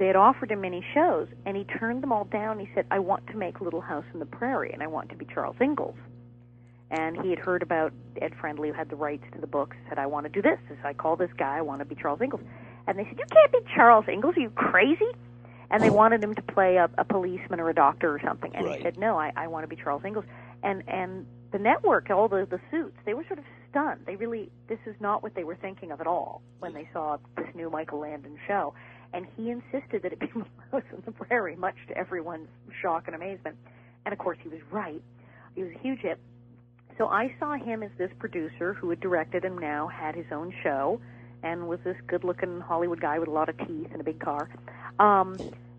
[0.00, 2.58] They had offered him many shows, and he turned them all down.
[2.58, 5.14] He said, "I want to make Little House on the Prairie, and I want to
[5.14, 5.94] be Charles Ingalls."
[6.90, 9.76] And he had heard about Ed Friendly, who had the rights to the books.
[9.90, 11.58] Said, "I want to do this." So I call this guy.
[11.58, 12.42] I want to be Charles Ingalls.
[12.86, 14.38] And they said, "You can't be Charles Ingalls.
[14.38, 15.12] Are you crazy?"
[15.70, 18.56] And they wanted him to play a, a policeman or a doctor or something.
[18.56, 18.78] And Right.
[18.78, 20.24] he said, "No, I, I want to be Charles Ingalls."
[20.62, 24.06] And and the network, all the the suits, they were sort of stunned.
[24.06, 27.18] They really this is not what they were thinking of at all when they saw
[27.36, 28.72] this new Michael Landon show.
[29.12, 32.48] And he insisted that it be Melrose on the Prairie, much to everyone's
[32.80, 33.56] shock and amazement.
[34.06, 35.02] And of course, he was right.
[35.54, 36.18] He was a huge hit.
[36.96, 40.52] So I saw him as this producer who had directed and now had his own
[40.62, 41.00] show,
[41.42, 44.48] and was this good-looking Hollywood guy with a lot of teeth and a big car.
[44.98, 45.36] Um,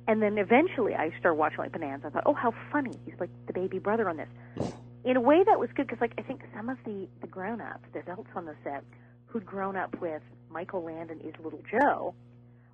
[0.07, 2.07] and then eventually, I started watching like Bonanza.
[2.07, 2.97] I thought, oh, how funny!
[3.05, 4.73] He's like the baby brother on this.
[5.05, 7.87] In a way, that was good because, like, I think some of the the grown-ups,
[7.93, 8.83] the adults on the set,
[9.27, 12.13] who'd grown up with Michael Landon is Little Joe,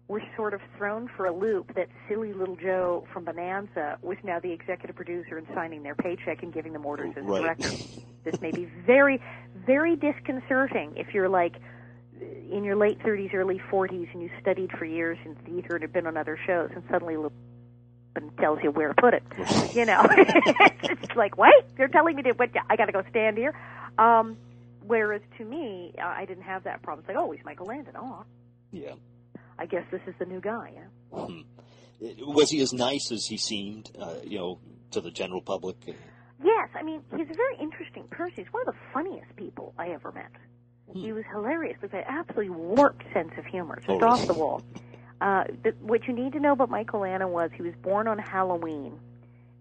[0.07, 4.39] were sort of thrown for a loop that silly little Joe from Bonanza was now
[4.39, 7.41] the executive producer and signing their paycheck and giving them orders as Right.
[7.41, 7.75] director.
[8.23, 9.21] this may be very,
[9.65, 11.55] very disconcerting if you're like
[12.51, 15.93] in your late 30s, early 40s, and you studied for years in theater and have
[15.93, 17.31] been on other shows, and suddenly Lou
[18.15, 19.23] and tells you where to put it.
[19.73, 20.01] You know,
[20.83, 22.49] it's like, wait, you're telling me to what?
[22.69, 23.53] I got to go stand here.
[23.97, 24.35] Um,
[24.85, 27.05] whereas to me, I I didn't have that problem.
[27.07, 27.93] It's like, oh, he's Michael Landon.
[27.95, 28.23] Oh,
[28.71, 28.93] Yeah.
[29.59, 30.71] I guess this is the new guy.
[30.75, 31.19] Yeah.
[31.19, 31.41] Hmm.
[32.27, 34.59] Was he as nice as he seemed, uh, you know,
[34.91, 35.75] to the general public?
[36.43, 38.43] Yes, I mean he's a very interesting person.
[38.43, 40.31] He's one of the funniest people I ever met.
[40.93, 44.27] He was hilarious with an absolutely warped sense of humor, just Oh, off really?
[44.27, 44.61] the wall.
[45.19, 48.17] Uh, the, what you need to know about Michael Landon was he was born on
[48.19, 48.97] Halloween,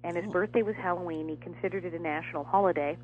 [0.05, 1.29] and his birthday was Halloween.
[1.29, 2.97] He considered it a national holiday,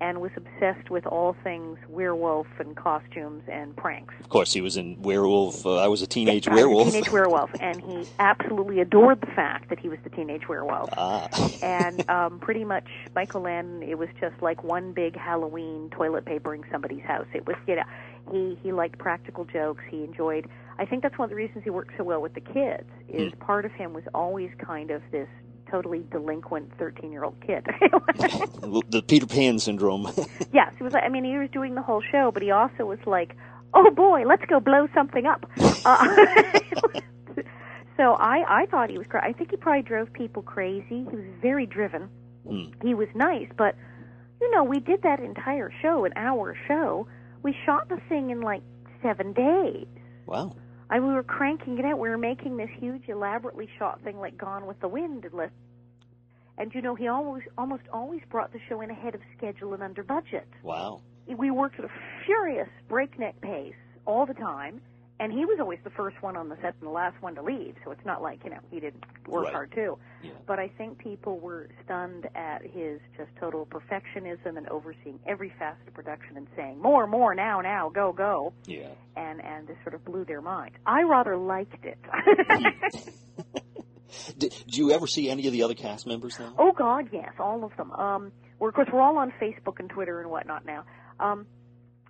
[0.00, 4.14] and was obsessed with all things werewolf and costumes and pranks.
[4.20, 5.66] Of course, he was in Werewolf.
[5.66, 6.92] Uh, I was a teenage I was a werewolf.
[6.92, 10.90] teenage werewolf, and he absolutely adored the fact that he was the teenage werewolf.
[10.96, 11.28] Ah.
[11.62, 16.64] and um, pretty much Michael Landon, it was just like one big Halloween toilet papering
[16.70, 17.26] somebody's house.
[17.34, 17.82] It was, you know,
[18.30, 19.82] he he liked practical jokes.
[19.90, 20.48] He enjoyed.
[20.78, 22.88] I think that's one of the reasons he worked so well with the kids.
[23.08, 25.28] Is part of him was always kind of this
[25.70, 27.64] totally delinquent thirteen-year-old kid.
[28.90, 30.08] the Peter Pan syndrome.
[30.52, 30.92] yes, he was.
[30.92, 33.36] like- I mean, he was doing the whole show, but he also was like,
[33.74, 35.46] "Oh boy, let's go blow something up."
[35.84, 36.06] Uh,
[37.96, 39.06] so I I thought he was.
[39.08, 40.84] Cra- I think he probably drove people crazy.
[41.10, 42.08] He was very driven.
[42.46, 42.64] Hmm.
[42.82, 43.74] He was nice, but
[44.40, 47.06] you know, we did that entire show, an hour show.
[47.42, 48.62] We shot the thing in like
[49.02, 49.86] seven days.
[50.26, 50.54] Wow.
[50.90, 51.98] I we were cranking it out.
[51.98, 55.50] We were making this huge, elaborately shot thing like Gone with the Wind, and
[56.58, 59.82] and you know, he always almost always brought the show in ahead of schedule and
[59.82, 61.00] under budget Wow.
[61.26, 61.90] we worked at a
[62.24, 63.74] furious breakneck pace
[64.06, 64.80] all the time
[65.20, 67.42] and he was always the first one on the set and the last one to
[67.42, 69.52] leave so it's not like you know he didn't work Right.
[69.52, 70.30] hard too Yeah.
[70.46, 75.88] but i think people were stunned at his just total perfectionism and overseeing every facet
[75.88, 78.88] of production and saying more more now now go go Yeah.
[79.16, 81.98] and and this sort of blew their mind i rather liked it
[84.38, 86.54] Did, did you ever see any of the other cast members now?
[86.58, 87.92] Oh God, yes, all of them.
[87.92, 90.84] Um, we're, of course, we're all on Facebook and Twitter and whatnot now.
[91.20, 91.46] Um,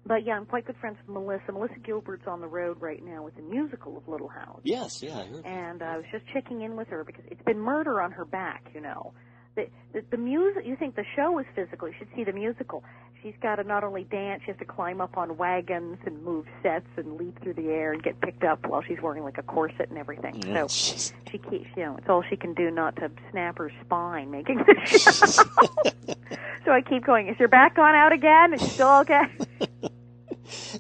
[0.09, 1.53] but yeah, I'm quite good friends with Melissa.
[1.53, 5.03] Melissa Gilbert's on the road right now with the musical of Little House, Yes.
[5.03, 5.47] Yeah, I heard.
[5.47, 8.25] and uh, I was just checking in with her because it's been murder on her
[8.25, 8.71] back.
[8.75, 9.13] You know,
[9.55, 10.65] the the, the music.
[10.67, 11.89] You think the show is physical?
[11.89, 12.83] You should see the musical.
[13.23, 16.47] She's got to not only dance, she has to climb up on wagons and move
[16.63, 19.43] sets and leap through the air and get picked up while she's wearing like a
[19.43, 20.41] corset and everything.
[20.47, 21.13] Yeah, So jeez.
[21.29, 24.59] she keeps, you know, it's all she can do not to snap her spine making
[24.59, 25.11] the show.
[26.65, 27.27] so I keep going.
[27.27, 28.55] Is your back gone out again?
[28.55, 29.23] Is she still okay?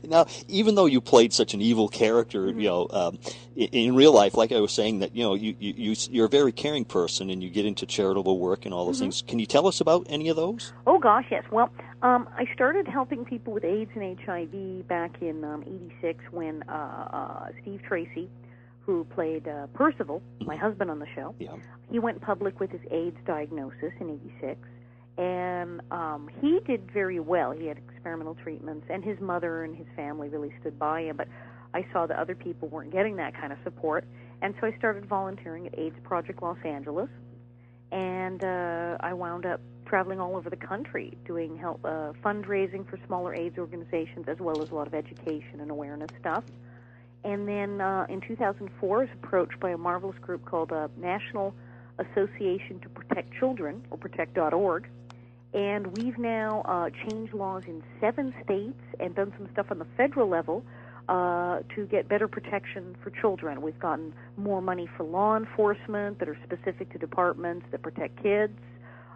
[0.08, 2.60] Now, even though you played such an evil character, Mm-hmm.
[2.60, 3.18] you know, um,
[3.56, 6.26] in, in real life, like I was saying, that you know, you, you you you're
[6.26, 9.04] a very caring person, and you get into charitable work and all those Mm-hmm.
[9.04, 9.22] things.
[9.26, 10.72] Can you tell us about any of those?
[10.86, 11.44] Oh gosh, yes.
[11.50, 11.70] Well,
[12.02, 15.62] um, I started helping people with AIDS and HIV back in um,
[16.02, 18.28] '86 when uh, uh, Steve Tracy,
[18.80, 21.56] who played uh, Percival, my husband on the show, Yeah.
[21.90, 24.58] he went public with his AIDS diagnosis in '86,
[25.18, 27.50] and um, he did very well.
[27.50, 31.16] He had experimental treatments, and his mother and his family really stood by him.
[31.16, 31.28] But
[31.74, 34.04] I saw that other people weren't getting that kind of support,
[34.40, 37.11] and so I started volunteering at AIDS Project Los Angeles,
[37.90, 42.99] and uh, I wound up traveling all over the country doing help uh, fundraising for
[43.07, 46.45] smaller AIDS organizations, as well as a lot of education and awareness stuff.
[47.24, 51.53] And then uh, in 2004, I was approached by a marvelous group called uh, National
[51.99, 54.88] Association to Protect Children, or Protect.org.
[55.55, 59.86] And we've now uh, changed laws in seven states and done some stuff on the
[59.96, 60.62] federal level
[61.09, 63.62] uh, to get better protection for children.
[63.62, 68.59] We've gotten more money for law enforcement that are specific to departments that protect kids.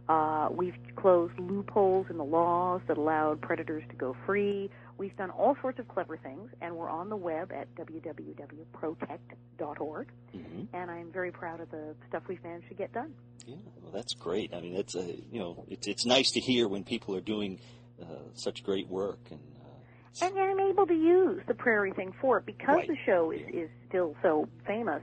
[0.09, 4.68] Uh, we've closed loopholes in the laws that allowed predators to go free.
[4.99, 10.09] We've done all sorts of clever things, and we're on the web at www.protect.org.
[10.33, 13.12] hmm And I'm very proud of the stuff we've managed to get done.
[13.47, 14.55] Yeah, well, that's great.
[14.55, 17.59] I mean, it's a you know, it's it's nice to hear when people are doing
[18.01, 19.40] uh, such great work and.
[19.40, 22.88] Uh, and, I'm able to use the prairie thing for it because Right.
[22.88, 25.03] the show is, is still so famous.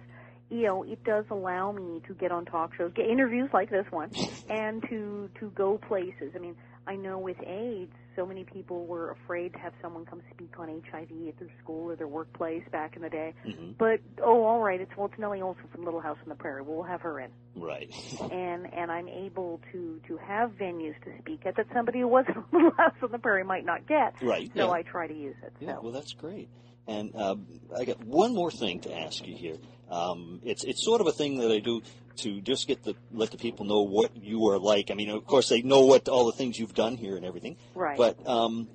[0.52, 3.86] You know, it does allow me to get on talk shows, get interviews like this
[3.92, 4.12] one,
[4.50, 6.34] and to to go places.
[6.36, 6.56] I mean,
[6.88, 10.68] I know with AIDS, so many people were afraid to have someone come speak on
[10.68, 13.34] HIV at their school or their workplace back in the day.
[13.48, 16.36] mhm, But oh, all right, it's well, it's Nellie Oleson from Little House on the
[16.36, 16.62] Prairie.
[16.62, 17.30] We'll have her in.
[17.56, 17.90] Right.
[18.32, 22.38] and and I'm able to to have venues to speak at that somebody who wasn't
[22.38, 24.16] on Little House on the Prairie might not get.
[24.22, 24.52] Right.
[24.54, 24.72] So yeah.
[24.72, 25.54] I try to use it.
[25.62, 25.82] Yeah, so.
[25.84, 26.50] well, that's great.
[26.88, 27.46] And um,
[27.78, 29.58] I got one more thing to ask you here.
[29.90, 31.82] Um, it's it's sort of a thing that I do
[32.18, 34.92] to just get the let the people know what you are like.
[34.92, 37.58] I mean, of course, they know what all the things you've done here and everything.
[37.74, 37.98] Right.
[37.98, 38.68] But um,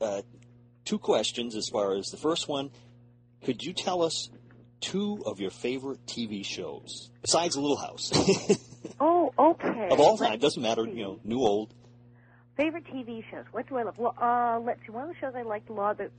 [0.00, 0.22] uh,
[0.84, 2.70] two questions as far as the first one:
[3.44, 4.30] Could you tell us
[4.80, 8.10] two of your favorite TV shows besides Little House
[9.00, 9.88] oh, okay.
[9.90, 10.38] of all time?
[10.38, 11.74] Doesn't matter, you know, new old.
[12.56, 13.46] Favorite TV shows.
[13.52, 13.96] What do I love?
[13.96, 14.92] Well, uh, let's see.
[14.92, 16.10] One of the shows I liked a lot that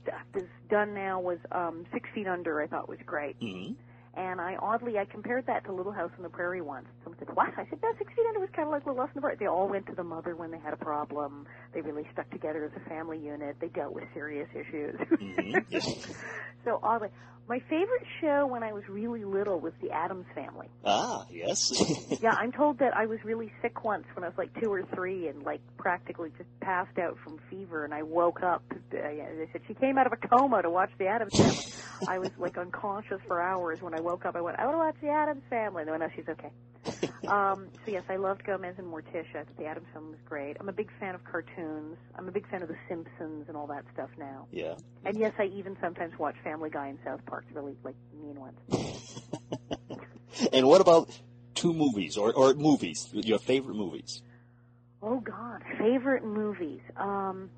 [0.68, 2.60] done now was um, Six Feet Under.
[2.60, 3.36] I thought was great.
[3.40, 3.74] hmm
[4.16, 6.86] And I oddly I compared that to Little House on the Prairie once.
[7.02, 9.10] Someone said, "What?" I said, "No, Six Feet Under was kind of like Little House
[9.10, 11.46] on the Prairie." They all went to the mother when they had a problem.
[11.72, 13.56] They really stuck together as a family unit.
[13.60, 14.96] They dealt with serious issues.
[15.18, 16.06] hmm Yes.
[16.64, 17.08] so oddly,
[17.48, 20.68] my favorite show when I was really little was The Addams Family.
[20.84, 21.72] Ah, yes.
[22.22, 24.82] Yeah, I'm told that I was really sick once when I was like two or
[24.94, 28.62] three and like practically just passed out from fever and I woke up.
[28.72, 31.64] Uh, yeah, they said she came out of a coma to watch The Addams Family.
[32.08, 33.82] I was like unconscious for hours.
[33.82, 35.82] When I woke up, I went, I want to watch The Addams Family.
[35.82, 36.50] And they went, no, she's okay.
[37.28, 39.36] um, so yes, I loved Gomez and Morticia.
[39.36, 40.56] I thought The Addams Family was great.
[40.60, 41.96] I'm a big fan of cartoons.
[42.16, 44.46] I'm a big fan of The Simpsons and all that stuff now.
[44.50, 44.74] yeah.
[45.04, 48.58] And yes, I even sometimes watch Family Guy and South Park, really like mean ones.
[50.52, 51.10] And what about
[51.54, 53.08] two movies or, or movies?
[53.12, 54.22] Your favorite movies?
[55.02, 56.80] Oh God, favorite movies.
[56.96, 57.50] Um,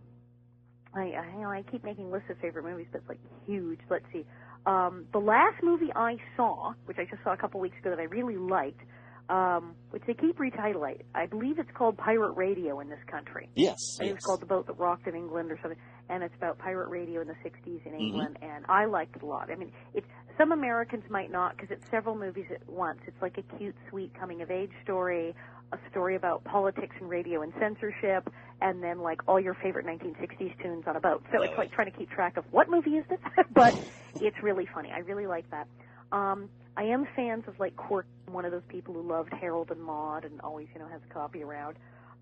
[0.95, 3.81] I, I you know I keep making lists of favorite movies, but it's like huge.
[3.89, 4.27] Let's see.
[4.67, 8.01] Um, the last movie I saw, which I just saw a couple weeks ago, that
[8.01, 8.81] I really liked,
[9.29, 11.01] um, which they keep retitling.
[11.15, 13.49] I believe it's called Pirate Radio in this country.
[13.55, 13.97] Yes.
[13.99, 14.17] I think yes.
[14.19, 17.21] it's called The Boat That Rocked in England or something, and it's about pirate radio
[17.21, 18.01] in the 60s in Mhm.
[18.01, 19.51] England, and I liked it a lot.
[19.51, 20.07] I mean, it's
[20.39, 23.01] some Americans might not because it's several movies at once.
[23.07, 25.35] It's like a cute, sweet coming of age story,
[25.73, 30.53] a story about politics and radio and censorship, and then like all your favorite 1960s
[30.63, 31.25] tunes on a boat.
[31.33, 33.19] So it's like trying to keep track of what movie is this,
[33.53, 33.75] but
[34.21, 34.93] it's really funny.
[34.93, 35.67] I really like that.
[36.13, 39.81] Um, I am fans of like Quirk, one of those people who loved Harold and
[39.83, 41.77] Maude and always, you know, has a copy around.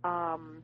[0.04, 0.62] Um,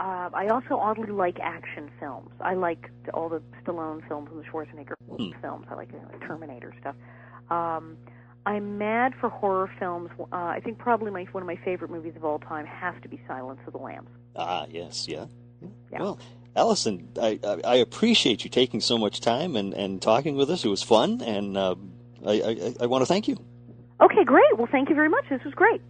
[0.00, 2.30] uh, I also oddly like action films.
[2.40, 5.30] I like the- all the Stallone films and the Schwarzenegger Hmm.
[5.40, 5.66] films.
[5.70, 6.96] I like you know, Terminator stuff.
[7.50, 7.96] Um,
[8.46, 10.10] I'm mad for horror films.
[10.18, 13.08] Uh, I think probably my one of my favorite movies of all time has to
[13.08, 14.08] be Silence of the Lambs.
[14.34, 15.26] Ah, yes, yeah.
[15.92, 16.00] Yeah.
[16.00, 16.18] Well,
[16.56, 20.64] Allison, I, I, I appreciate you taking so much time and, and talking with us.
[20.64, 21.74] It was fun, and uh,
[22.26, 23.36] I, I, I want to thank you.
[24.00, 24.56] Okay, great.
[24.56, 25.24] Well, thank you very much.
[25.28, 25.80] This was great.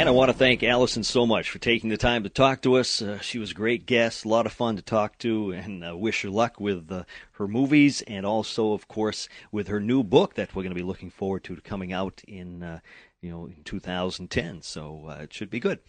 [0.00, 2.76] And I want to thank Allison so much for taking the time to talk to
[2.76, 3.02] us.
[3.02, 5.96] Uh, she was a great guest, a lot of fun to talk to, and uh,
[5.96, 10.36] wish her luck with uh, her movies and also, of course, with her new book
[10.36, 12.80] that we're going to be looking forward to coming out in, uh,
[13.20, 14.62] you know, in 2010.
[14.62, 15.80] So uh, it should be good.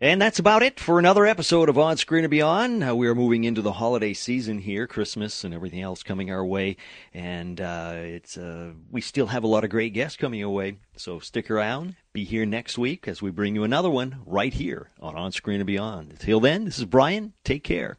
[0.00, 2.88] And that's about it for another episode of On Screen and Beyond.
[2.88, 6.44] Uh, we are moving into the holiday season here, Christmas and everything else coming our
[6.46, 6.76] way,
[7.12, 10.76] and uh, it's uh, we still have a lot of great guests coming your way.
[10.96, 14.90] So stick around, be here next week as we bring you another one right here
[15.00, 16.12] on On Screen and Beyond.
[16.12, 17.32] Until then, this is Brian.
[17.42, 17.96] Take care.